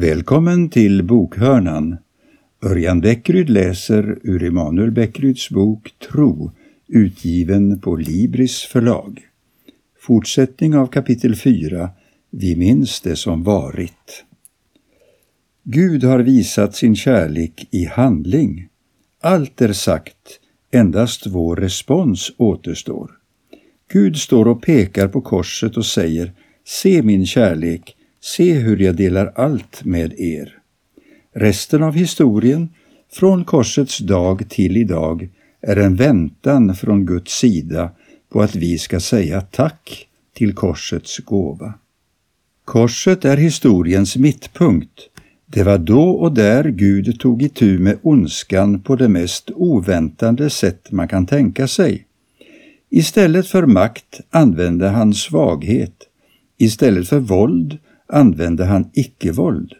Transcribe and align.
Välkommen 0.00 0.68
till 0.68 1.02
Bokhörnan. 1.02 1.96
Örjan 2.64 3.00
Bäckryd 3.00 3.50
läser 3.50 4.18
ur 4.22 4.42
Emanuel 4.42 4.90
Bäckryds 4.90 5.50
bok 5.50 5.94
Tro, 6.10 6.52
utgiven 6.88 7.80
på 7.80 7.96
Libris 7.96 8.62
förlag. 8.62 9.20
Fortsättning 9.98 10.76
av 10.76 10.86
kapitel 10.86 11.36
4. 11.36 11.90
Vi 12.30 12.56
minns 12.56 13.00
det 13.00 13.16
som 13.16 13.42
varit. 13.42 14.24
Gud 15.64 16.04
har 16.04 16.18
visat 16.18 16.76
sin 16.76 16.96
kärlek 16.96 17.68
i 17.70 17.84
handling. 17.84 18.68
Allt 19.20 19.60
är 19.60 19.72
sagt, 19.72 20.40
endast 20.70 21.26
vår 21.26 21.56
respons 21.56 22.32
återstår. 22.36 23.10
Gud 23.92 24.16
står 24.16 24.48
och 24.48 24.62
pekar 24.62 25.08
på 25.08 25.20
korset 25.20 25.76
och 25.76 25.86
säger 25.86 26.32
Se 26.64 27.02
min 27.02 27.26
kärlek, 27.26 27.96
se 28.20 28.52
hur 28.52 28.76
jag 28.76 28.96
delar 28.96 29.32
allt 29.34 29.84
med 29.84 30.20
er. 30.20 30.58
Resten 31.32 31.82
av 31.82 31.94
historien, 31.94 32.68
från 33.12 33.44
korsets 33.44 33.98
dag 33.98 34.48
till 34.48 34.76
idag, 34.76 35.28
är 35.60 35.76
en 35.76 35.96
väntan 35.96 36.74
från 36.74 37.06
Guds 37.06 37.38
sida 37.38 37.90
på 38.32 38.42
att 38.42 38.54
vi 38.54 38.78
ska 38.78 39.00
säga 39.00 39.40
tack 39.40 40.08
till 40.34 40.54
korsets 40.54 41.18
gåva. 41.18 41.74
Korset 42.64 43.24
är 43.24 43.36
historiens 43.36 44.16
mittpunkt. 44.16 45.00
Det 45.46 45.62
var 45.62 45.78
då 45.78 46.10
och 46.10 46.34
där 46.34 46.64
Gud 46.64 47.20
tog 47.20 47.42
itu 47.42 47.78
med 47.78 47.98
ondskan 48.02 48.80
på 48.80 48.96
det 48.96 49.08
mest 49.08 49.50
oväntande 49.54 50.50
sätt 50.50 50.92
man 50.92 51.08
kan 51.08 51.26
tänka 51.26 51.68
sig. 51.68 52.06
Istället 52.90 53.46
för 53.46 53.66
makt 53.66 54.20
använde 54.30 54.88
han 54.88 55.14
svaghet. 55.14 55.94
Istället 56.58 57.08
för 57.08 57.18
våld 57.18 57.78
använde 58.12 58.64
han 58.64 58.90
icke-våld. 58.92 59.72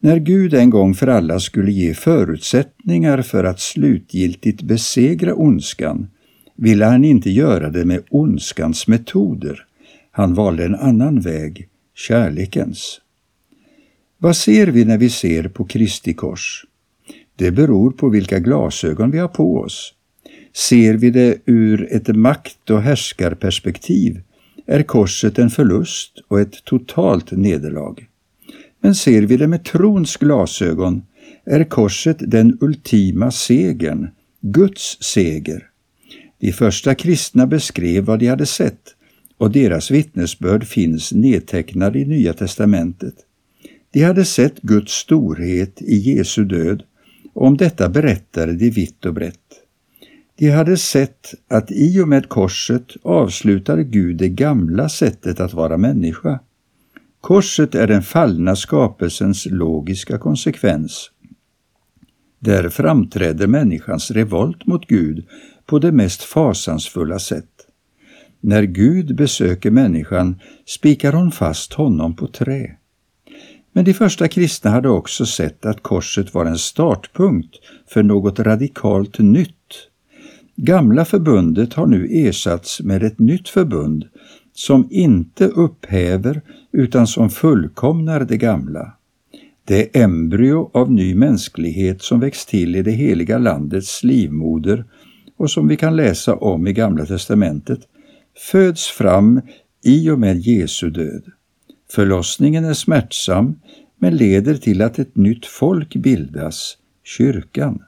När 0.00 0.18
Gud 0.18 0.54
en 0.54 0.70
gång 0.70 0.94
för 0.94 1.06
alla 1.06 1.40
skulle 1.40 1.72
ge 1.72 1.94
förutsättningar 1.94 3.22
för 3.22 3.44
att 3.44 3.60
slutgiltigt 3.60 4.62
besegra 4.62 5.34
ondskan 5.34 6.08
ville 6.56 6.84
han 6.84 7.04
inte 7.04 7.30
göra 7.30 7.70
det 7.70 7.84
med 7.84 8.02
ondskans 8.10 8.86
metoder. 8.86 9.66
Han 10.10 10.34
valde 10.34 10.64
en 10.64 10.74
annan 10.74 11.20
väg, 11.20 11.68
kärlekens. 11.94 13.00
Vad 14.18 14.36
ser 14.36 14.66
vi 14.66 14.84
när 14.84 14.98
vi 14.98 15.10
ser 15.10 15.48
på 15.48 15.64
Kristi 15.64 16.14
kors? 16.14 16.64
Det 17.36 17.50
beror 17.50 17.90
på 17.90 18.08
vilka 18.08 18.38
glasögon 18.38 19.10
vi 19.10 19.18
har 19.18 19.28
på 19.28 19.56
oss. 19.56 19.94
Ser 20.52 20.94
vi 20.94 21.10
det 21.10 21.36
ur 21.46 21.88
ett 21.92 22.16
makt 22.16 22.70
och 22.70 22.82
härskarperspektiv 22.82 24.20
är 24.70 24.82
korset 24.82 25.38
en 25.38 25.50
förlust 25.50 26.22
och 26.28 26.40
ett 26.40 26.64
totalt 26.64 27.30
nederlag. 27.32 28.06
Men 28.80 28.94
ser 28.94 29.22
vi 29.22 29.36
det 29.36 29.46
med 29.46 29.64
trons 29.64 30.16
glasögon 30.16 31.02
är 31.44 31.64
korset 31.64 32.16
den 32.20 32.58
ultima 32.60 33.30
segern, 33.30 34.08
Guds 34.40 35.02
seger. 35.02 35.66
De 36.38 36.52
första 36.52 36.94
kristna 36.94 37.46
beskrev 37.46 38.04
vad 38.04 38.18
de 38.18 38.26
hade 38.26 38.46
sett 38.46 38.94
och 39.38 39.50
deras 39.50 39.90
vittnesbörd 39.90 40.66
finns 40.66 41.12
nedtecknade 41.12 41.98
i 41.98 42.04
Nya 42.04 42.32
testamentet. 42.32 43.14
De 43.92 44.02
hade 44.02 44.24
sett 44.24 44.60
Guds 44.62 44.92
storhet 44.92 45.82
i 45.82 45.96
Jesu 45.96 46.44
död 46.44 46.82
och 47.32 47.46
om 47.46 47.56
detta 47.56 47.88
berättade 47.88 48.52
de 48.52 48.70
vitt 48.70 49.04
och 49.04 49.14
brett. 49.14 49.49
De 50.40 50.50
hade 50.50 50.76
sett 50.76 51.34
att 51.48 51.70
i 51.70 52.00
och 52.00 52.08
med 52.08 52.28
korset 52.28 52.96
avslutar 53.02 53.78
Gud 53.78 54.16
det 54.16 54.28
gamla 54.28 54.88
sättet 54.88 55.40
att 55.40 55.54
vara 55.54 55.76
människa. 55.76 56.40
Korset 57.20 57.74
är 57.74 57.86
den 57.86 58.02
fallna 58.02 58.56
skapelsens 58.56 59.46
logiska 59.46 60.18
konsekvens. 60.18 61.10
Där 62.38 62.68
framträder 62.68 63.46
människans 63.46 64.10
revolt 64.10 64.66
mot 64.66 64.86
Gud 64.86 65.26
på 65.66 65.78
det 65.78 65.92
mest 65.92 66.22
fasansfulla 66.22 67.18
sätt. 67.18 67.66
När 68.40 68.62
Gud 68.62 69.16
besöker 69.16 69.70
människan 69.70 70.40
spikar 70.66 71.12
hon 71.12 71.32
fast 71.32 71.72
honom 71.72 72.16
på 72.16 72.26
trä. 72.26 72.76
Men 73.72 73.84
de 73.84 73.94
första 73.94 74.28
kristna 74.28 74.70
hade 74.70 74.88
också 74.88 75.26
sett 75.26 75.66
att 75.66 75.82
korset 75.82 76.34
var 76.34 76.46
en 76.46 76.58
startpunkt 76.58 77.56
för 77.88 78.02
något 78.02 78.38
radikalt 78.38 79.18
nytt 79.18 79.56
Gamla 80.62 81.04
förbundet 81.04 81.74
har 81.74 81.86
nu 81.86 82.08
ersatts 82.10 82.80
med 82.80 83.02
ett 83.02 83.18
nytt 83.18 83.48
förbund 83.48 84.04
som 84.52 84.88
inte 84.90 85.46
upphäver 85.46 86.42
utan 86.72 87.06
som 87.06 87.30
fullkomnar 87.30 88.24
det 88.24 88.36
gamla. 88.36 88.92
Det 89.64 89.96
embryo 89.96 90.70
av 90.74 90.92
ny 90.92 91.14
mänsklighet 91.14 92.02
som 92.02 92.20
växt 92.20 92.48
till 92.48 92.76
i 92.76 92.82
det 92.82 92.90
heliga 92.90 93.38
landets 93.38 94.04
livmoder 94.04 94.84
och 95.36 95.50
som 95.50 95.68
vi 95.68 95.76
kan 95.76 95.96
läsa 95.96 96.34
om 96.34 96.66
i 96.66 96.72
Gamla 96.72 97.06
testamentet 97.06 97.80
föds 98.50 98.86
fram 98.86 99.40
i 99.84 100.10
och 100.10 100.18
med 100.18 100.36
Jesu 100.40 100.90
död. 100.90 101.22
Förlossningen 101.92 102.64
är 102.64 102.74
smärtsam 102.74 103.60
men 103.98 104.16
leder 104.16 104.54
till 104.54 104.82
att 104.82 104.98
ett 104.98 105.16
nytt 105.16 105.46
folk 105.46 105.96
bildas, 105.96 106.76
kyrkan. 107.04 107.82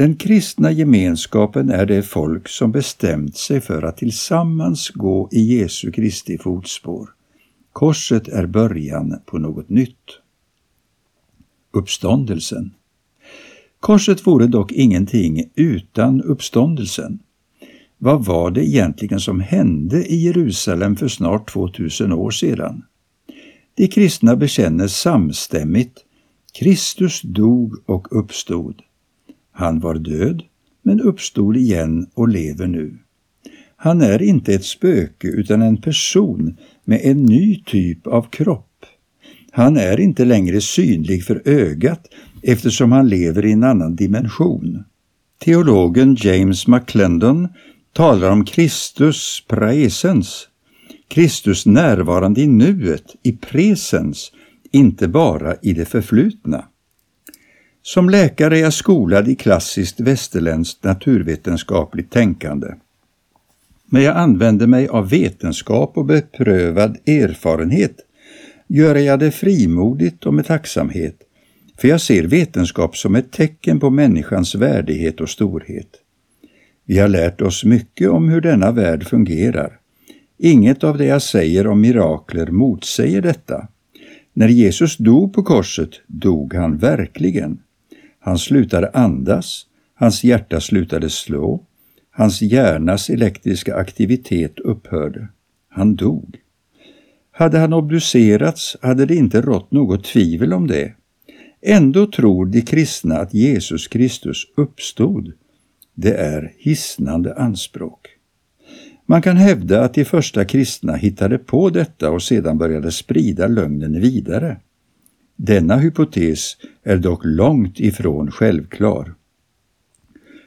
Den 0.00 0.16
kristna 0.16 0.72
gemenskapen 0.72 1.70
är 1.70 1.86
det 1.86 2.02
folk 2.02 2.48
som 2.48 2.72
bestämt 2.72 3.36
sig 3.36 3.60
för 3.60 3.82
att 3.82 3.96
tillsammans 3.96 4.90
gå 4.90 5.28
i 5.32 5.40
Jesu 5.40 5.92
Kristi 5.92 6.38
fotspår. 6.38 7.08
Korset 7.72 8.28
är 8.28 8.46
början 8.46 9.20
på 9.26 9.38
något 9.38 9.68
nytt. 9.68 10.20
Uppståndelsen 11.72 12.74
Korset 13.80 14.26
vore 14.26 14.46
dock 14.46 14.72
ingenting 14.72 15.50
utan 15.54 16.22
uppståndelsen. 16.22 17.18
Vad 17.98 18.24
var 18.24 18.50
det 18.50 18.68
egentligen 18.68 19.20
som 19.20 19.40
hände 19.40 20.12
i 20.12 20.16
Jerusalem 20.16 20.96
för 20.96 21.08
snart 21.08 21.52
2000 21.52 22.12
år 22.12 22.30
sedan? 22.30 22.82
De 23.74 23.88
kristna 23.88 24.36
bekänner 24.36 24.86
samstämmigt 24.86 26.04
Kristus 26.52 27.22
dog 27.22 27.76
och 27.86 28.18
uppstod. 28.18 28.82
Han 29.60 29.80
var 29.80 29.94
död, 29.94 30.42
men 30.82 31.00
uppstod 31.00 31.56
igen 31.56 32.06
och 32.14 32.28
lever 32.28 32.66
nu. 32.66 32.98
Han 33.76 34.00
är 34.00 34.22
inte 34.22 34.54
ett 34.54 34.64
spöke 34.64 35.28
utan 35.28 35.62
en 35.62 35.76
person 35.76 36.56
med 36.84 37.00
en 37.02 37.24
ny 37.24 37.62
typ 37.66 38.06
av 38.06 38.22
kropp. 38.22 38.86
Han 39.50 39.76
är 39.76 40.00
inte 40.00 40.24
längre 40.24 40.60
synlig 40.60 41.24
för 41.24 41.42
ögat 41.44 42.06
eftersom 42.42 42.92
han 42.92 43.08
lever 43.08 43.44
i 43.44 43.52
en 43.52 43.64
annan 43.64 43.96
dimension. 43.96 44.84
Teologen 45.38 46.16
James 46.20 46.66
McClendon 46.66 47.48
talar 47.92 48.30
om 48.30 48.44
Kristus 48.44 49.44
praesens, 49.48 50.48
Kristus 51.08 51.66
närvarande 51.66 52.40
i 52.40 52.46
nuet, 52.46 53.16
i 53.22 53.32
presens, 53.32 54.32
inte 54.72 55.08
bara 55.08 55.56
i 55.62 55.72
det 55.72 55.84
förflutna. 55.84 56.64
Som 57.94 58.10
läkare 58.10 58.58
är 58.58 58.62
jag 58.62 58.72
skolad 58.72 59.28
i 59.28 59.34
klassiskt 59.34 60.00
västerländskt 60.00 60.84
naturvetenskapligt 60.84 62.12
tänkande. 62.12 62.66
Men 63.86 64.02
jag 64.02 64.16
använder 64.16 64.66
mig 64.66 64.88
av 64.88 65.08
vetenskap 65.10 65.96
och 65.96 66.04
beprövad 66.04 66.96
erfarenhet 67.06 67.96
gör 68.68 68.94
jag 68.94 69.18
det 69.18 69.30
frimodigt 69.30 70.26
och 70.26 70.34
med 70.34 70.46
tacksamhet, 70.46 71.16
för 71.80 71.88
jag 71.88 72.00
ser 72.00 72.22
vetenskap 72.22 72.96
som 72.96 73.16
ett 73.16 73.32
tecken 73.32 73.80
på 73.80 73.90
människans 73.90 74.54
värdighet 74.54 75.20
och 75.20 75.30
storhet. 75.30 75.90
Vi 76.84 76.98
har 76.98 77.08
lärt 77.08 77.40
oss 77.40 77.64
mycket 77.64 78.10
om 78.10 78.28
hur 78.28 78.40
denna 78.40 78.72
värld 78.72 79.06
fungerar. 79.06 79.78
Inget 80.38 80.84
av 80.84 80.98
det 80.98 81.06
jag 81.06 81.22
säger 81.22 81.66
om 81.66 81.80
mirakler 81.80 82.46
motsäger 82.46 83.22
detta. 83.22 83.68
När 84.32 84.48
Jesus 84.48 84.96
dog 84.96 85.32
på 85.32 85.42
korset 85.42 85.90
dog 86.06 86.54
han 86.54 86.78
verkligen. 86.78 87.58
Han 88.20 88.38
slutade 88.38 88.90
andas, 88.90 89.66
hans 89.94 90.24
hjärta 90.24 90.60
slutade 90.60 91.10
slå, 91.10 91.64
hans 92.10 92.42
hjärnas 92.42 93.10
elektriska 93.10 93.76
aktivitet 93.76 94.58
upphörde. 94.58 95.28
Han 95.68 95.96
dog. 95.96 96.36
Hade 97.32 97.58
han 97.58 97.72
obducerats 97.72 98.76
hade 98.82 99.06
det 99.06 99.14
inte 99.14 99.40
rått 99.40 99.72
något 99.72 100.04
tvivel 100.04 100.52
om 100.52 100.66
det. 100.66 100.94
Ändå 101.62 102.06
tror 102.06 102.46
de 102.46 102.62
kristna 102.62 103.18
att 103.18 103.34
Jesus 103.34 103.88
Kristus 103.88 104.46
uppstod. 104.56 105.32
Det 105.94 106.14
är 106.14 106.52
hisnande 106.58 107.34
anspråk. 107.34 108.08
Man 109.06 109.22
kan 109.22 109.36
hävda 109.36 109.84
att 109.84 109.94
de 109.94 110.04
första 110.04 110.44
kristna 110.44 110.94
hittade 110.94 111.38
på 111.38 111.70
detta 111.70 112.10
och 112.10 112.22
sedan 112.22 112.58
började 112.58 112.92
sprida 112.92 113.46
lögnen 113.46 114.00
vidare. 114.00 114.56
Denna 115.42 115.76
hypotes 115.76 116.56
är 116.82 116.96
dock 116.96 117.20
långt 117.24 117.80
ifrån 117.80 118.30
självklar. 118.30 119.14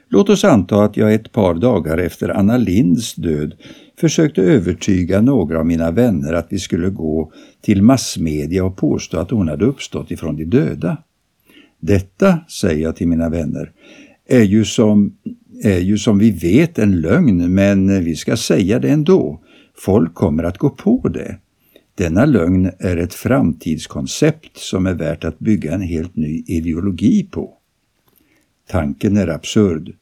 Låt 0.08 0.28
oss 0.28 0.44
anta 0.44 0.84
att 0.84 0.96
jag 0.96 1.14
ett 1.14 1.32
par 1.32 1.54
dagar 1.54 1.98
efter 1.98 2.28
Anna 2.28 2.56
Linds 2.56 3.14
död 3.14 3.54
försökte 4.00 4.42
övertyga 4.42 5.20
några 5.20 5.58
av 5.58 5.66
mina 5.66 5.90
vänner 5.90 6.32
att 6.32 6.46
vi 6.50 6.58
skulle 6.58 6.90
gå 6.90 7.32
till 7.60 7.82
massmedia 7.82 8.64
och 8.64 8.76
påstå 8.76 9.18
att 9.18 9.30
hon 9.30 9.48
hade 9.48 9.64
uppstått 9.64 10.10
ifrån 10.10 10.36
de 10.36 10.44
döda. 10.44 10.96
Detta, 11.80 12.38
säger 12.48 12.82
jag 12.82 12.96
till 12.96 13.08
mina 13.08 13.28
vänner, 13.28 13.72
är 14.28 14.44
ju 14.44 14.64
som, 14.64 15.16
är 15.62 15.80
ju 15.80 15.98
som 15.98 16.18
vi 16.18 16.30
vet 16.30 16.78
en 16.78 17.00
lögn, 17.00 17.54
men 17.54 18.04
vi 18.04 18.16
ska 18.16 18.36
säga 18.36 18.78
det 18.78 18.88
ändå. 18.88 19.40
Folk 19.76 20.14
kommer 20.14 20.44
att 20.44 20.58
gå 20.58 20.70
på 20.70 21.08
det. 21.08 21.38
Denna 21.94 22.24
lögn 22.24 22.70
är 22.78 22.96
ett 22.96 23.14
framtidskoncept 23.14 24.56
som 24.56 24.86
är 24.86 24.94
värt 24.94 25.24
att 25.24 25.38
bygga 25.38 25.74
en 25.74 25.82
helt 25.82 26.16
ny 26.16 26.44
ideologi 26.46 27.28
på. 27.30 27.54
Tanken 28.68 29.16
är 29.16 29.28
absurd. 29.28 29.92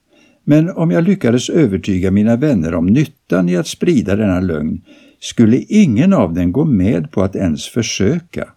Men 0.45 0.71
om 0.71 0.91
jag 0.91 1.05
lyckades 1.05 1.51
övertyga 1.51 2.11
mina 2.11 2.37
vänner 2.37 2.75
om 2.75 2.87
nyttan 2.87 3.49
i 3.49 3.57
att 3.57 3.67
sprida 3.67 4.17
denna 4.17 4.41
lögn 4.41 4.83
skulle 5.21 5.57
ingen 5.57 6.13
av 6.13 6.35
dem 6.35 6.53
gå 6.53 6.65
med 6.65 7.11
på 7.11 7.23
att 7.23 7.37
ens 7.37 7.67
försöka. 7.67 8.49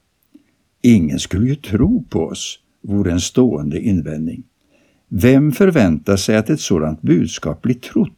Ingen 0.82 1.20
skulle 1.20 1.48
ju 1.48 1.56
tro 1.56 2.04
på 2.10 2.20
oss, 2.20 2.60
vore 2.82 3.12
en 3.12 3.22
stående 3.22 3.80
invändning. 3.80 4.44
Vem 5.10 5.52
förväntar 5.52 6.16
sig 6.16 6.36
att 6.36 6.50
ett 6.50 6.60
sådant 6.60 7.02
budskap 7.02 7.62
blir 7.62 7.76
trott? 7.76 8.12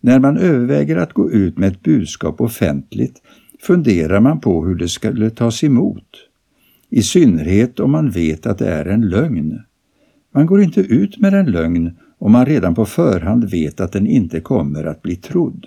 När 0.00 0.18
man 0.18 0.38
överväger 0.38 0.96
att 0.96 1.12
gå 1.12 1.30
ut 1.30 1.58
med 1.58 1.72
ett 1.72 1.82
budskap 1.82 2.40
offentligt 2.40 3.22
funderar 3.64 4.20
man 4.20 4.40
på 4.40 4.66
hur 4.66 4.74
det 4.74 4.88
skulle 4.88 5.30
tas 5.30 5.64
emot. 5.64 6.08
I 6.90 7.02
synnerhet 7.02 7.80
om 7.80 7.90
man 7.90 8.10
vet 8.10 8.46
att 8.46 8.58
det 8.58 8.68
är 8.68 8.84
en 8.84 9.08
lögn. 9.08 9.58
Man 10.34 10.46
går 10.46 10.62
inte 10.62 10.80
ut 10.80 11.18
med 11.18 11.34
en 11.34 11.50
lögn 11.50 11.96
om 12.18 12.32
man 12.32 12.46
redan 12.46 12.74
på 12.74 12.86
förhand 12.86 13.50
vet 13.50 13.80
att 13.80 13.92
den 13.92 14.06
inte 14.06 14.40
kommer 14.40 14.84
att 14.84 15.02
bli 15.02 15.16
trodd. 15.16 15.66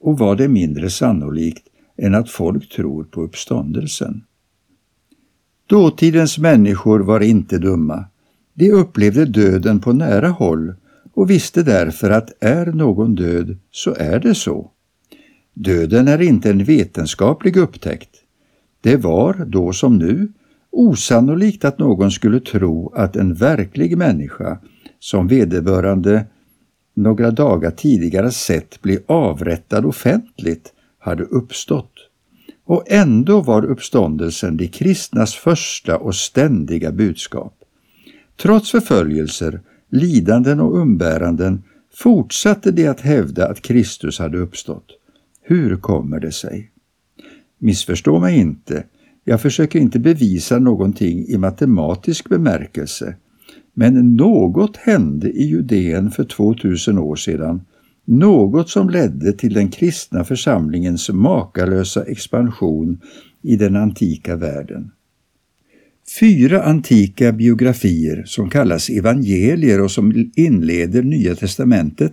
Och 0.00 0.18
vad 0.18 0.40
är 0.40 0.48
mindre 0.48 0.90
sannolikt 0.90 1.66
än 1.96 2.14
att 2.14 2.30
folk 2.30 2.68
tror 2.68 3.04
på 3.04 3.22
uppståndelsen? 3.22 4.22
Dåtidens 5.66 6.38
människor 6.38 7.00
var 7.00 7.20
inte 7.20 7.58
dumma. 7.58 8.04
De 8.54 8.72
upplevde 8.72 9.24
döden 9.24 9.80
på 9.80 9.92
nära 9.92 10.28
håll 10.28 10.74
och 11.14 11.30
visste 11.30 11.62
därför 11.62 12.10
att 12.10 12.32
är 12.40 12.66
någon 12.66 13.14
död 13.14 13.58
så 13.70 13.94
är 13.94 14.20
det 14.20 14.34
så. 14.34 14.70
Döden 15.60 16.08
är 16.08 16.22
inte 16.22 16.50
en 16.50 16.64
vetenskaplig 16.64 17.56
upptäckt. 17.56 18.10
Det 18.80 18.96
var, 18.96 19.34
då 19.46 19.72
som 19.72 19.98
nu, 19.98 20.32
osannolikt 20.70 21.64
att 21.64 21.78
någon 21.78 22.10
skulle 22.10 22.40
tro 22.40 22.92
att 22.94 23.16
en 23.16 23.34
verklig 23.34 23.98
människa, 23.98 24.58
som 24.98 25.28
vederbörande 25.28 26.26
några 26.94 27.30
dagar 27.30 27.70
tidigare 27.70 28.30
sett 28.30 28.82
bli 28.82 28.98
avrättad 29.06 29.84
offentligt, 29.84 30.72
hade 30.98 31.22
uppstått. 31.22 31.92
Och 32.64 32.84
ändå 32.86 33.40
var 33.40 33.64
uppståndelsen 33.64 34.56
de 34.56 34.68
kristnas 34.68 35.34
första 35.34 35.96
och 35.96 36.14
ständiga 36.14 36.92
budskap. 36.92 37.54
Trots 38.36 38.70
förföljelser, 38.70 39.60
lidanden 39.90 40.60
och 40.60 40.76
umbäranden 40.78 41.62
fortsatte 41.94 42.70
de 42.70 42.88
att 42.88 43.00
hävda 43.00 43.48
att 43.48 43.62
Kristus 43.62 44.18
hade 44.18 44.38
uppstått. 44.38 44.97
Hur 45.50 45.76
kommer 45.76 46.20
det 46.20 46.32
sig? 46.32 46.70
Missförstå 47.58 48.20
mig 48.20 48.38
inte, 48.38 48.84
jag 49.24 49.40
försöker 49.40 49.78
inte 49.78 49.98
bevisa 49.98 50.58
någonting 50.58 51.28
i 51.28 51.38
matematisk 51.38 52.28
bemärkelse, 52.28 53.16
men 53.74 54.16
något 54.16 54.76
hände 54.76 55.30
i 55.30 55.44
Judeen 55.44 56.10
för 56.10 56.24
2000 56.24 56.98
år 56.98 57.16
sedan, 57.16 57.60
något 58.04 58.70
som 58.70 58.90
ledde 58.90 59.32
till 59.32 59.54
den 59.54 59.68
kristna 59.68 60.24
församlingens 60.24 61.10
makalösa 61.10 62.04
expansion 62.04 63.00
i 63.42 63.56
den 63.56 63.76
antika 63.76 64.36
världen. 64.36 64.90
Fyra 66.20 66.62
antika 66.62 67.32
biografier 67.32 68.22
som 68.26 68.50
kallas 68.50 68.90
evangelier 68.90 69.80
och 69.80 69.90
som 69.90 70.30
inleder 70.36 71.02
Nya 71.02 71.34
testamentet 71.34 72.12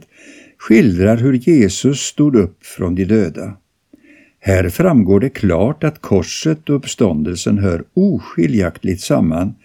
skildrar 0.57 1.17
hur 1.17 1.33
Jesus 1.33 1.99
stod 1.99 2.35
upp 2.35 2.65
från 2.65 2.95
de 2.95 3.05
döda. 3.05 3.57
Här 4.39 4.69
framgår 4.69 5.19
det 5.19 5.29
klart 5.29 5.83
att 5.83 6.01
korset 6.01 6.69
och 6.69 6.75
uppståndelsen 6.75 7.57
hör 7.57 7.83
oskiljaktigt 7.93 9.01
samman 9.01 9.55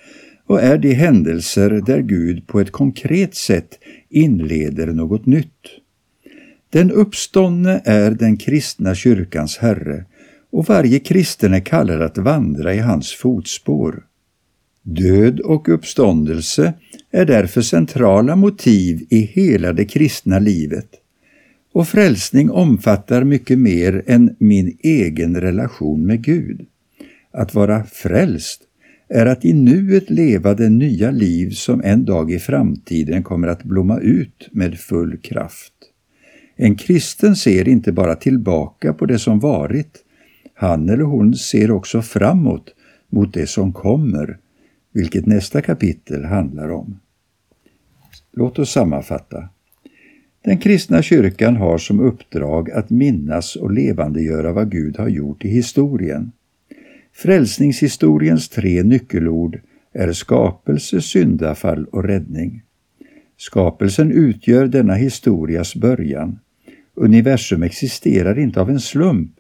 och 0.46 0.62
är 0.62 0.78
de 0.78 0.94
händelser 0.94 1.70
där 1.70 2.00
Gud 2.00 2.46
på 2.46 2.60
ett 2.60 2.72
konkret 2.72 3.34
sätt 3.34 3.78
inleder 4.08 4.86
något 4.86 5.26
nytt. 5.26 5.80
Den 6.70 6.90
uppståndne 6.90 7.82
är 7.84 8.10
den 8.10 8.36
kristna 8.36 8.94
kyrkans 8.94 9.58
Herre 9.58 10.04
och 10.52 10.66
varje 10.66 10.98
kristen 10.98 11.54
är 11.54 11.60
kallad 11.60 12.02
att 12.02 12.18
vandra 12.18 12.74
i 12.74 12.78
hans 12.78 13.12
fotspår. 13.12 14.04
Död 14.82 15.40
och 15.40 15.68
uppståndelse 15.68 16.72
är 17.10 17.24
därför 17.24 17.62
centrala 17.62 18.36
motiv 18.36 19.06
i 19.10 19.18
hela 19.18 19.72
det 19.72 19.84
kristna 19.84 20.38
livet. 20.38 20.88
Och 21.72 21.88
frälsning 21.88 22.50
omfattar 22.50 23.24
mycket 23.24 23.58
mer 23.58 24.02
än 24.06 24.36
min 24.38 24.78
egen 24.82 25.40
relation 25.40 26.06
med 26.06 26.24
Gud. 26.24 26.66
Att 27.32 27.54
vara 27.54 27.84
frälst 27.84 28.62
är 29.08 29.26
att 29.26 29.44
i 29.44 29.52
nuet 29.52 30.10
leva 30.10 30.54
det 30.54 30.68
nya 30.68 31.10
liv 31.10 31.50
som 31.50 31.82
en 31.84 32.04
dag 32.04 32.32
i 32.32 32.38
framtiden 32.38 33.22
kommer 33.22 33.48
att 33.48 33.64
blomma 33.64 34.00
ut 34.00 34.48
med 34.52 34.78
full 34.78 35.16
kraft. 35.16 35.72
En 36.56 36.76
kristen 36.76 37.36
ser 37.36 37.68
inte 37.68 37.92
bara 37.92 38.14
tillbaka 38.14 38.92
på 38.92 39.06
det 39.06 39.18
som 39.18 39.40
varit, 39.40 39.98
han 40.54 40.88
eller 40.88 41.04
hon 41.04 41.34
ser 41.34 41.70
också 41.70 42.02
framåt 42.02 42.74
mot 43.08 43.34
det 43.34 43.46
som 43.46 43.72
kommer, 43.72 44.38
vilket 44.92 45.26
nästa 45.26 45.62
kapitel 45.62 46.24
handlar 46.24 46.68
om. 46.68 47.00
Låt 48.32 48.58
oss 48.58 48.72
sammanfatta. 48.72 49.48
Den 50.44 50.58
kristna 50.58 51.02
kyrkan 51.02 51.56
har 51.56 51.78
som 51.78 52.00
uppdrag 52.00 52.70
att 52.70 52.90
minnas 52.90 53.56
och 53.56 53.72
levandegöra 53.72 54.52
vad 54.52 54.70
Gud 54.70 54.98
har 54.98 55.08
gjort 55.08 55.44
i 55.44 55.48
historien. 55.48 56.32
Frälsningshistoriens 57.12 58.48
tre 58.48 58.82
nyckelord 58.82 59.60
är 59.92 60.12
skapelse, 60.12 61.00
syndafall 61.00 61.84
och 61.84 62.04
räddning. 62.04 62.62
Skapelsen 63.36 64.12
utgör 64.12 64.66
denna 64.66 64.94
historias 64.94 65.74
början. 65.74 66.38
Universum 66.94 67.62
existerar 67.62 68.38
inte 68.38 68.60
av 68.60 68.70
en 68.70 68.80
slump. 68.80 69.32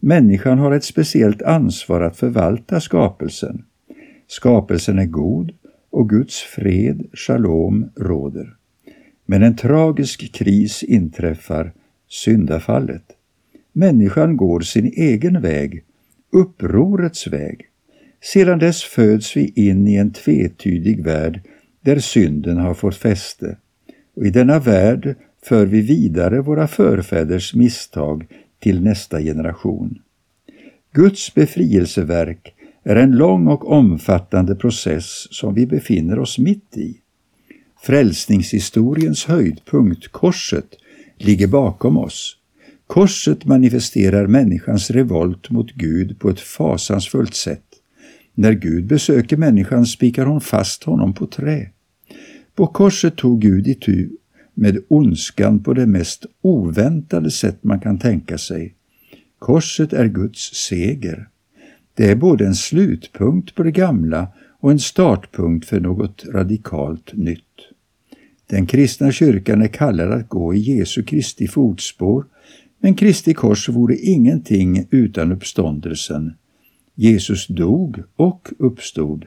Människan 0.00 0.58
har 0.58 0.72
ett 0.72 0.84
speciellt 0.84 1.42
ansvar 1.42 2.00
att 2.00 2.16
förvalta 2.16 2.80
skapelsen. 2.80 3.64
Skapelsen 4.26 4.98
är 4.98 5.06
god 5.06 5.52
och 5.90 6.08
Guds 6.08 6.40
fred, 6.40 7.06
shalom, 7.12 7.90
råder. 7.96 8.56
Men 9.26 9.42
en 9.42 9.56
tragisk 9.56 10.32
kris 10.32 10.82
inträffar, 10.82 11.72
syndafallet. 12.08 13.04
Människan 13.72 14.36
går 14.36 14.60
sin 14.60 14.86
egen 14.86 15.40
väg, 15.40 15.84
upprorets 16.32 17.26
väg. 17.26 17.68
Sedan 18.22 18.58
dess 18.58 18.82
föds 18.82 19.36
vi 19.36 19.52
in 19.56 19.88
i 19.88 19.94
en 19.94 20.12
tvetydig 20.12 21.04
värld 21.04 21.40
där 21.80 21.98
synden 21.98 22.56
har 22.56 22.74
fått 22.74 22.96
fäste. 22.96 23.56
Och 24.16 24.26
i 24.26 24.30
denna 24.30 24.58
värld 24.58 25.16
för 25.42 25.66
vi 25.66 25.80
vidare 25.80 26.40
våra 26.40 26.68
förfäders 26.68 27.54
misstag 27.54 28.26
till 28.58 28.82
nästa 28.82 29.20
generation. 29.20 29.98
Guds 30.92 31.34
befrielseverk 31.34 32.54
är 32.84 32.96
en 32.96 33.12
lång 33.12 33.46
och 33.46 33.72
omfattande 33.72 34.54
process 34.54 35.26
som 35.30 35.54
vi 35.54 35.66
befinner 35.66 36.18
oss 36.18 36.38
mitt 36.38 36.76
i. 36.76 37.00
Frälsningshistoriens 37.82 39.24
höjdpunkt, 39.24 40.08
korset, 40.08 40.68
ligger 41.18 41.46
bakom 41.46 41.98
oss. 41.98 42.36
Korset 42.86 43.44
manifesterar 43.44 44.26
människans 44.26 44.90
revolt 44.90 45.50
mot 45.50 45.72
Gud 45.72 46.18
på 46.18 46.30
ett 46.30 46.40
fasansfullt 46.40 47.34
sätt. 47.34 47.64
När 48.34 48.52
Gud 48.52 48.86
besöker 48.86 49.36
människan 49.36 49.86
spikar 49.86 50.26
hon 50.26 50.40
fast 50.40 50.84
honom 50.84 51.12
på 51.12 51.26
trä. 51.26 51.70
På 52.54 52.66
korset 52.66 53.16
tog 53.16 53.40
Gud 53.40 53.66
itu 53.66 54.08
med 54.54 54.84
ondskan 54.88 55.62
på 55.62 55.74
det 55.74 55.86
mest 55.86 56.26
oväntade 56.42 57.30
sätt 57.30 57.64
man 57.64 57.80
kan 57.80 57.98
tänka 57.98 58.38
sig. 58.38 58.74
Korset 59.38 59.92
är 59.92 60.06
Guds 60.06 60.54
seger. 60.54 61.28
Det 61.94 62.10
är 62.10 62.16
både 62.16 62.46
en 62.46 62.54
slutpunkt 62.54 63.54
på 63.54 63.62
det 63.62 63.70
gamla 63.70 64.28
och 64.60 64.70
en 64.70 64.78
startpunkt 64.78 65.68
för 65.68 65.80
något 65.80 66.24
radikalt 66.24 67.12
nytt. 67.14 67.40
Den 68.46 68.66
kristna 68.66 69.12
kyrkan 69.12 69.62
är 69.62 69.68
kallad 69.68 70.12
att 70.12 70.28
gå 70.28 70.54
i 70.54 70.58
Jesu 70.58 71.02
Kristi 71.02 71.48
fotspår, 71.48 72.24
men 72.78 72.94
Kristi 72.94 73.34
kors 73.34 73.68
vore 73.68 73.96
ingenting 73.96 74.86
utan 74.90 75.32
uppståndelsen. 75.32 76.32
Jesus 76.94 77.46
dog 77.46 78.02
och 78.16 78.48
uppstod. 78.58 79.26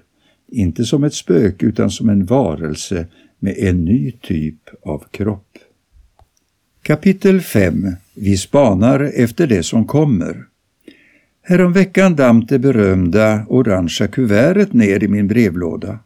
inte 0.51 0.85
som 0.85 1.03
ett 1.03 1.13
spöke 1.13 1.65
utan 1.65 1.91
som 1.91 2.09
en 2.09 2.25
varelse 2.25 3.07
med 3.39 3.57
en 3.57 3.85
ny 3.85 4.11
typ 4.11 4.69
av 4.81 5.03
kropp. 5.11 5.57
Kapitel 6.81 7.41
5 7.41 7.87
Vi 8.13 8.37
spanar 8.37 9.11
efter 9.15 9.47
det 9.47 9.63
som 9.63 9.85
kommer. 9.85 10.45
Häromveckan 11.49 12.15
damp 12.15 12.49
det 12.49 12.59
berömda 12.59 13.45
orangea 13.49 14.07
kuvertet 14.07 14.73
ner 14.73 15.03
i 15.03 15.07
min 15.07 15.27
brevlåda. 15.27 15.99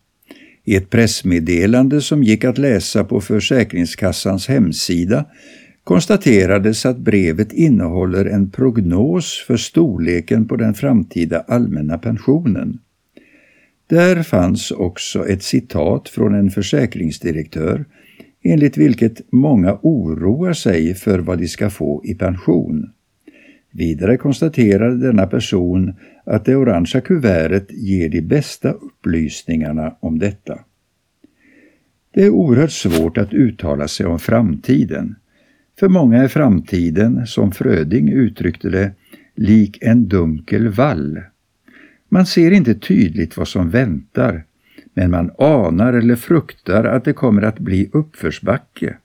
I 0.64 0.76
ett 0.76 0.90
pressmeddelande 0.90 2.02
som 2.02 2.24
gick 2.24 2.44
att 2.44 2.58
läsa 2.58 3.04
på 3.04 3.22
Försäkringskassans 3.22 4.48
hemsida 4.48 5.26
konstaterades 5.84 6.86
att 6.86 6.98
brevet 6.98 7.54
innehåller 7.54 8.26
en 8.26 8.50
prognos 8.50 9.44
för 9.48 9.58
storleken 9.58 10.48
på 10.48 10.56
den 10.56 10.74
framtida 10.74 11.44
allmänna 11.48 11.98
pensionen. 11.98 12.80
Där 13.88 14.24
fanns 14.24 14.72
också 14.72 15.28
ett 15.28 15.44
citat 15.44 16.10
från 16.10 16.36
en 16.36 16.50
försäkringsdirektör 16.50 17.86
enligt 18.44 18.78
vilket 18.78 19.32
många 19.32 19.80
oroar 19.82 20.54
sig 20.54 20.96
för 20.96 21.20
vad 21.20 21.38
de 21.38 21.48
ska 21.48 21.70
få 21.70 22.02
i 22.06 22.16
pension. 22.16 22.90
Vidare 23.72 24.18
konstaterade 24.18 24.98
denna 24.98 25.28
person 25.28 25.94
att 26.24 26.46
det 26.46 26.56
orangea 26.56 27.02
kuvertet 27.02 27.72
ger 27.72 28.10
de 28.10 28.22
bästa 28.22 28.72
upplysningarna 28.72 29.96
om 30.00 30.20
detta. 30.20 30.60
Det 32.14 32.24
är 32.24 32.30
oerhört 32.30 32.72
svårt 32.72 33.18
att 33.18 33.34
uttala 33.34 33.88
sig 33.88 34.06
om 34.06 34.20
framtiden. 34.20 35.16
För 35.80 35.90
många 35.90 36.24
är 36.24 36.28
framtiden, 36.28 37.28
som 37.28 37.52
Fröding 37.52 38.10
uttryckte 38.10 38.70
det, 38.70 38.92
lik 39.36 39.78
en 39.82 40.08
dunkel 40.08 40.68
vall. 40.70 41.22
Man 42.10 42.26
ser 42.26 42.52
inte 42.52 42.74
tydligt 42.74 43.38
vad 43.38 43.48
som 43.48 43.70
väntar, 43.70 44.44
men 44.94 45.12
man 45.12 45.32
anar 45.38 45.94
eller 45.94 46.16
fruktar 46.16 46.84
att 46.84 47.06
det 47.06 47.14
kommer 47.14 47.42
att 47.42 47.60
bli 47.60 47.90
uppförsbacke. 47.94 48.98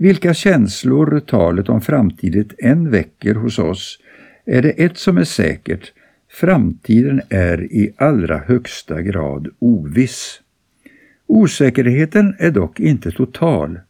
Vilka 0.00 0.34
känslor 0.34 1.20
talet 1.20 1.68
om 1.68 1.80
framtiden 1.80 2.48
än 2.58 2.90
väcker 2.90 3.34
hos 3.34 3.58
oss 3.58 3.98
är 4.44 4.62
det 4.62 4.70
ett 4.70 4.98
som 4.98 5.18
är 5.18 5.24
säkert, 5.24 5.92
framtiden 6.30 7.20
är 7.28 7.62
i 7.62 7.94
allra 7.96 8.38
högsta 8.38 9.02
grad 9.02 9.48
oviss. 9.58 10.40
Osäkerheten 11.26 12.34
är 12.38 12.50
dock 12.50 12.80
inte 12.80 13.10
total. 13.10 13.80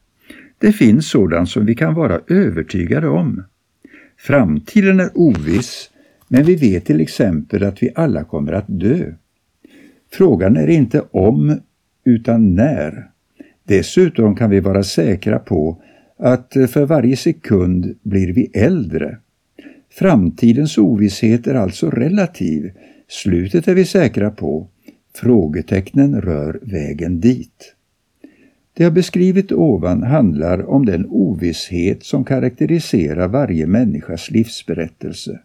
Det 0.58 0.72
finns 0.72 1.10
sådant 1.10 1.48
som 1.48 1.66
vi 1.66 1.74
kan 1.74 1.94
vara 1.94 2.20
övertygade 2.28 3.08
om. 3.08 3.44
Framtiden 4.18 5.00
är 5.00 5.10
oviss, 5.14 5.90
men 6.28 6.44
vi 6.44 6.56
vet 6.56 6.84
till 6.84 7.00
exempel 7.00 7.64
att 7.64 7.82
vi 7.82 7.90
alla 7.94 8.24
kommer 8.24 8.52
att 8.52 8.66
dö. 8.68 9.12
Frågan 10.12 10.56
är 10.56 10.68
inte 10.68 11.02
om, 11.10 11.60
utan 12.04 12.54
när. 12.54 13.10
Dessutom 13.64 14.36
kan 14.36 14.50
vi 14.50 14.60
vara 14.60 14.82
säkra 14.82 15.38
på 15.38 15.82
att 16.20 16.56
eh, 16.56 16.66
för 16.66 16.86
varje 16.86 17.16
sekund 17.16 17.96
blir 18.02 18.32
vi 18.32 18.50
äldre. 18.54 19.18
Framtidens 19.90 20.78
ovisshet 20.78 21.46
är 21.46 21.54
alltså 21.54 21.90
relativ. 21.90 22.70
Slutet 23.08 23.68
är 23.68 23.74
vi 23.74 23.84
säkra 23.84 24.30
på. 24.30 24.68
Frågetecknen 25.14 26.20
rör 26.20 26.60
vägen 26.62 27.20
dit. 27.20 27.74
Det 28.74 28.84
jag 28.84 28.92
beskrivit 28.92 29.52
ovan 29.52 30.02
handlar 30.02 30.70
om 30.70 30.86
den 30.86 31.06
ovisshet 31.06 32.04
som 32.04 32.24
karaktäriserar 32.24 33.28
varje 33.28 33.66
människas 33.66 34.30
livsberättelse. 34.30 35.40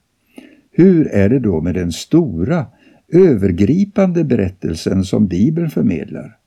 Hur 0.71 1.07
är 1.07 1.29
det 1.29 1.39
då 1.39 1.61
med 1.61 1.75
den 1.75 1.91
stora, 1.91 2.65
övergripande 3.13 4.23
berättelsen 4.23 5.03
som 5.03 5.27
Bibeln 5.27 5.69
förmedlar? 5.69 6.37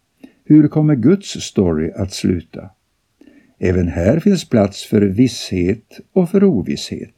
Hur 0.45 0.69
kommer 0.69 0.95
Guds 0.95 1.29
story 1.29 1.91
att 1.97 2.13
sluta? 2.13 2.71
Även 3.59 3.89
här 3.89 4.21
finns 4.21 4.49
plats 4.49 4.85
för 4.85 5.01
visshet 5.01 6.01
och 6.13 6.31
för 6.31 6.45
ovisshet. 6.45 7.15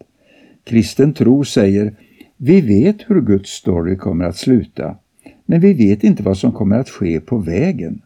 Kristen 0.64 1.12
tro 1.12 1.44
säger 1.44 1.94
vi 2.36 2.60
vet 2.60 3.10
hur 3.10 3.20
Guds 3.20 3.50
story 3.50 3.96
kommer 3.96 4.24
att 4.24 4.36
sluta, 4.36 4.96
men 5.46 5.60
vi 5.60 5.72
vet 5.72 6.04
inte 6.04 6.22
vad 6.22 6.38
som 6.38 6.52
kommer 6.52 6.78
att 6.78 6.88
ske 6.88 7.20
på 7.20 7.38
vägen. 7.38 8.02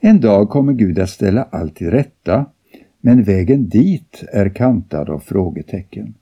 En 0.00 0.20
dag 0.20 0.48
kommer 0.48 0.72
Gud 0.72 0.98
att 0.98 1.10
ställa 1.10 1.42
allt 1.42 1.76
till 1.76 1.90
rätta, 1.90 2.46
men 3.00 3.22
vägen 3.22 3.68
dit 3.68 4.24
är 4.32 4.48
kantad 4.48 5.10
av 5.10 5.18
frågetecken. 5.18 6.14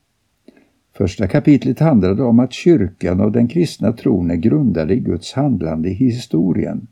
Första 0.97 1.27
kapitlet 1.27 1.79
handlade 1.79 2.23
om 2.23 2.39
att 2.39 2.53
kyrkan 2.53 3.21
och 3.21 3.31
den 3.31 3.47
kristna 3.47 3.93
tron 3.93 4.31
är 4.31 4.35
grundade 4.35 4.93
i 4.93 4.99
Guds 4.99 5.33
handlande 5.33 5.89
i 5.89 5.93
historien. 5.93 6.87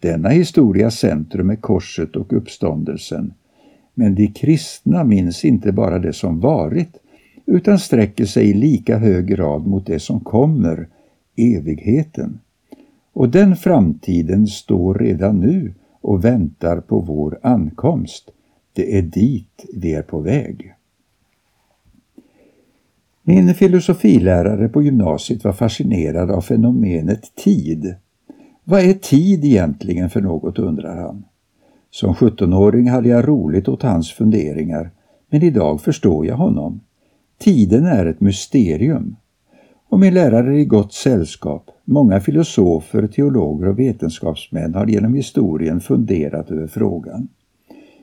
Denna 0.00 0.28
historias 0.28 0.98
centrum 0.98 1.50
är 1.50 1.56
korset 1.56 2.16
och 2.16 2.32
uppståndelsen, 2.32 3.32
men 3.94 4.14
de 4.14 4.26
kristna 4.26 5.04
minns 5.04 5.44
inte 5.44 5.72
bara 5.72 5.98
det 5.98 6.12
som 6.12 6.40
varit, 6.40 6.96
utan 7.46 7.78
sträcker 7.78 8.24
sig 8.24 8.50
i 8.50 8.54
lika 8.54 8.98
hög 8.98 9.26
grad 9.26 9.66
mot 9.66 9.86
det 9.86 10.00
som 10.00 10.20
kommer, 10.20 10.88
evigheten. 11.36 12.40
Och 13.12 13.28
den 13.28 13.56
framtiden 13.56 14.46
står 14.46 14.94
redan 14.94 15.40
nu 15.40 15.74
och 16.00 16.24
väntar 16.24 16.80
på 16.80 17.00
vår 17.00 17.38
ankomst. 17.42 18.30
Det 18.72 18.98
är 18.98 19.02
dit 19.02 19.64
vi 19.74 19.94
är 19.94 20.02
på 20.02 20.20
väg. 20.20 20.74
Min 23.22 23.54
filosofilärare 23.54 24.68
på 24.68 24.82
gymnasiet 24.82 25.44
var 25.44 25.52
fascinerad 25.52 26.30
av 26.30 26.40
fenomenet 26.40 27.34
tid. 27.34 27.94
Vad 28.64 28.80
är 28.80 28.94
tid 28.94 29.44
egentligen 29.44 30.10
för 30.10 30.20
något, 30.20 30.58
undrar 30.58 30.96
han. 30.96 31.24
Som 31.94 32.14
17-åring 32.14 32.88
hade 32.88 33.08
jag 33.08 33.28
roligt 33.28 33.68
åt 33.68 33.82
hans 33.82 34.12
funderingar, 34.12 34.90
men 35.30 35.42
idag 35.42 35.80
förstår 35.80 36.26
jag 36.26 36.36
honom. 36.36 36.80
Tiden 37.38 37.84
är 37.84 38.06
ett 38.06 38.20
mysterium. 38.20 39.16
Och 39.88 40.00
min 40.00 40.14
lärare 40.14 40.54
är 40.54 40.58
i 40.58 40.64
gott 40.64 40.92
sällskap. 40.92 41.70
Många 41.84 42.20
filosofer, 42.20 43.06
teologer 43.06 43.68
och 43.68 43.78
vetenskapsmän 43.78 44.74
har 44.74 44.86
genom 44.86 45.14
historien 45.14 45.80
funderat 45.80 46.50
över 46.50 46.66
frågan. 46.66 47.28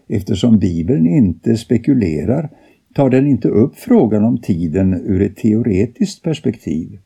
Eftersom 0.08 0.60
Bibeln 0.60 1.08
inte 1.08 1.58
spekulerar 1.58 2.50
tar 2.96 3.10
den 3.10 3.28
inte 3.28 3.48
upp 3.48 3.76
frågan 3.76 4.24
om 4.24 4.38
tiden 4.38 4.94
ur 4.94 5.22
ett 5.22 5.36
teoretiskt 5.36 6.24
perspektiv. 6.24 7.00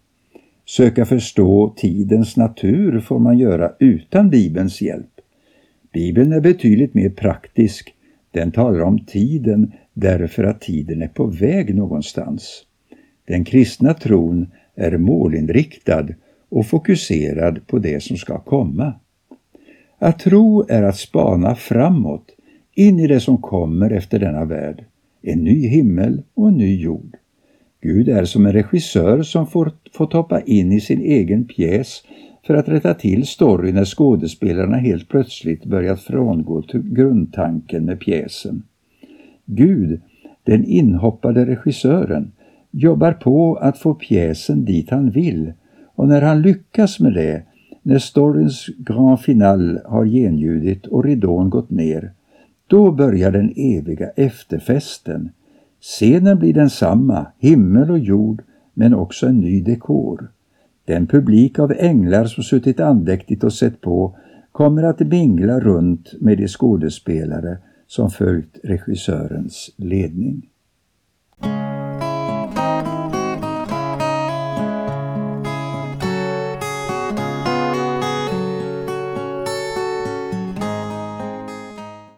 Söka 0.66 1.06
förstå 1.06 1.74
tidens 1.78 2.38
natur 2.38 3.00
får 3.00 3.20
man 3.20 3.38
göra 3.38 3.72
utan 3.80 4.30
Bibelns 4.30 4.82
hjälp. 4.82 5.15
Bibeln 5.96 6.34
är 6.34 6.42
betydligt 6.42 6.94
mer 6.94 7.10
praktisk. 7.10 7.94
Den 8.32 8.52
talar 8.52 8.80
om 8.80 9.06
tiden 9.06 9.72
därför 9.94 10.44
att 10.44 10.62
tiden 10.62 11.02
är 11.02 11.08
på 11.08 11.26
väg 11.26 11.76
någonstans. 11.76 12.64
Den 13.28 13.46
kristna 13.46 13.94
tron 13.94 14.48
är 14.76 14.98
målinriktad 14.98 16.08
och 16.50 16.68
fokuserad 16.68 17.68
på 17.68 17.80
det 17.80 18.04
som 18.04 18.18
ska 18.18 18.40
komma. 18.40 18.94
Att 19.98 20.20
tro 20.20 20.66
är 20.70 20.84
att 20.84 20.98
spana 20.98 21.56
framåt, 21.56 22.26
in 22.74 23.00
i 23.00 23.08
det 23.08 23.20
som 23.20 23.38
kommer 23.38 23.92
efter 23.92 24.20
denna 24.20 24.46
värld, 24.46 24.86
en 25.22 25.44
ny 25.44 25.68
himmel 25.68 26.24
och 26.34 26.48
en 26.48 26.58
ny 26.58 26.82
jord. 26.82 27.16
Gud 27.82 28.10
är 28.10 28.26
som 28.26 28.46
en 28.46 28.54
regissör 28.54 29.24
som 29.24 29.48
får, 29.48 29.72
får 29.94 30.14
hoppa 30.14 30.42
in 30.42 30.72
i 30.72 30.82
sin 30.82 31.02
egen 31.02 31.46
pjäs 31.46 32.04
för 32.46 32.54
att 32.54 32.70
rätta 32.70 32.94
till 32.94 33.28
storyn 33.28 33.76
när 33.76 33.86
skådespelarna 33.86 34.78
helt 34.78 35.10
plötsligt 35.10 35.66
börjat 35.66 36.02
frångå 36.02 36.64
grundtanken 36.74 37.86
med 37.86 38.00
pjäsen. 38.00 38.64
Gud, 39.46 40.02
den 40.44 40.66
inhoppade 40.66 41.46
regissören, 41.46 42.32
jobbar 42.72 43.14
på 43.14 43.56
att 43.56 43.78
få 43.78 43.94
pjäsen 43.94 44.66
dit 44.66 44.90
han 44.90 45.10
vill 45.10 45.54
och 45.96 46.08
när 46.08 46.22
han 46.22 46.42
lyckas 46.42 47.00
med 47.00 47.14
det, 47.14 47.44
när 47.84 48.00
storyns 48.00 48.66
grand 48.78 49.20
final 49.20 49.80
har 49.86 50.06
genljudit 50.06 50.88
och 50.88 51.04
ridån 51.04 51.50
gått 51.50 51.70
ner, 51.70 52.12
då 52.68 52.92
börjar 52.92 53.32
den 53.32 53.54
eviga 53.56 54.10
efterfesten. 54.10 55.30
Scenen 55.82 56.40
blir 56.40 56.54
densamma, 56.54 57.28
himmel 57.40 57.92
och 57.92 58.00
jord, 58.00 58.42
men 58.74 58.94
också 58.94 59.28
en 59.28 59.40
ny 59.40 59.62
dekor. 59.62 60.30
Den 60.86 61.08
publik 61.08 61.60
av 61.60 61.72
änglar 61.72 62.26
som 62.26 62.44
suttit 62.44 62.80
andäktigt 62.80 63.44
och 63.44 63.54
sett 63.54 63.82
på 63.82 64.18
kommer 64.52 64.84
att 64.84 65.00
mingla 65.00 65.60
runt 65.60 66.14
med 66.22 66.38
de 66.38 66.48
skådespelare 66.48 67.58
som 67.88 68.10
följt 68.10 68.60
regissörens 68.64 69.74
ledning. 69.78 70.50